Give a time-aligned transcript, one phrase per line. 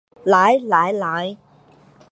[0.23, 1.37] 来来来